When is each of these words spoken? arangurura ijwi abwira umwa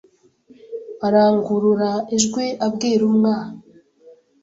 arangurura 1.07 1.91
ijwi 2.15 2.45
abwira 2.65 3.01
umwa 3.09 3.35